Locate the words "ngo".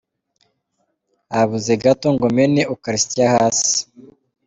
2.15-2.25